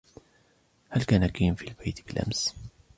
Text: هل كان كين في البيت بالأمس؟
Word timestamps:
هل 0.89 1.03
كان 1.03 1.25
كين 1.27 1.55
في 1.55 1.67
البيت 1.67 2.07
بالأمس؟ 2.07 2.55